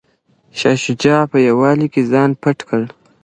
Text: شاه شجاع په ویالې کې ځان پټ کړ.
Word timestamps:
شاه 0.59 0.77
شجاع 0.83 1.21
په 1.31 1.37
ویالې 1.57 1.87
کې 1.93 2.01
ځان 2.11 2.29
پټ 2.41 2.57
کړ. 2.69 2.81